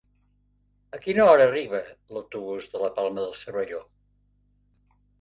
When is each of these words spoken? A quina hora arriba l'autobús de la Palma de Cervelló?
A 0.97 1.01
quina 1.03 1.27
hora 1.33 1.45
arriba 1.51 1.83
l'autobús 2.17 2.73
de 2.75 2.83
la 2.87 2.93
Palma 2.99 3.29
de 3.29 3.31
Cervelló? 3.45 3.87